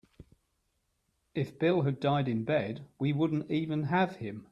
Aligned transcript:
If 1.35 1.59
Bill 1.59 1.83
had 1.83 1.99
died 1.99 2.27
in 2.27 2.43
bed 2.43 2.87
we 2.97 3.13
wouldn't 3.13 3.51
even 3.51 3.83
have 3.83 4.15
him. 4.15 4.47